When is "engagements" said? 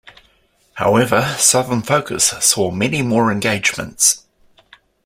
3.31-4.25